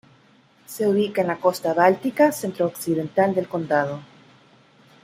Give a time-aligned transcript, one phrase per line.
[0.65, 3.99] Se ubica en la costa báltica centro-occidental del condado.